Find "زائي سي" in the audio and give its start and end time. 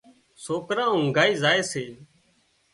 1.41-1.85